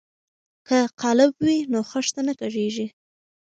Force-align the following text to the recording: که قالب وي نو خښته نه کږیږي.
که 0.67 0.77
قالب 1.01 1.31
وي 1.45 1.57
نو 1.71 1.79
خښته 1.89 2.21
نه 2.27 2.33
کږیږي. 2.39 2.87